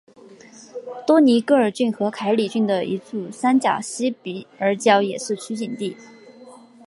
[1.05, 5.95] 多尼戈尔郡和凯里郡的一处山岬西比尔角也是取景地。